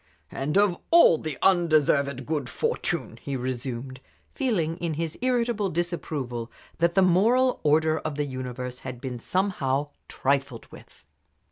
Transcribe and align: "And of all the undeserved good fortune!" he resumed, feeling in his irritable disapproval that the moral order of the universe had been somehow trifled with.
"And 0.31 0.57
of 0.57 0.79
all 0.89 1.19
the 1.19 1.37
undeserved 1.43 2.25
good 2.25 2.49
fortune!" 2.49 3.17
he 3.21 3.37
resumed, 3.37 3.99
feeling 4.33 4.77
in 4.77 4.95
his 4.95 5.15
irritable 5.21 5.69
disapproval 5.69 6.51
that 6.79 6.95
the 6.95 7.03
moral 7.03 7.59
order 7.61 7.99
of 7.99 8.15
the 8.15 8.25
universe 8.25 8.79
had 8.79 8.99
been 8.99 9.19
somehow 9.19 9.89
trifled 10.07 10.65
with. 10.71 11.05